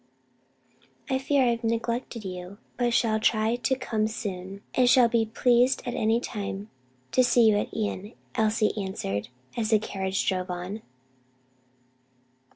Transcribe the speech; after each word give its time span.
"I 1.11 1.19
fear 1.19 1.43
I 1.45 1.49
have 1.51 1.63
neglected 1.63 2.25
you, 2.25 2.57
but 2.75 2.91
shall 2.91 3.19
try 3.19 3.57
to 3.57 3.75
come 3.75 4.07
soon. 4.07 4.63
And 4.73 4.89
shall 4.89 5.07
be 5.07 5.27
pleased 5.27 5.83
at 5.85 5.93
any 5.93 6.19
time 6.19 6.71
to 7.11 7.23
see 7.23 7.47
you 7.47 7.57
at 7.57 7.69
Ion," 7.71 8.13
Elsie 8.33 8.75
answered 8.83 9.27
as 9.55 9.69
the 9.69 9.77
carriage 9.77 10.27
drove 10.27 10.49
on. 10.49 10.81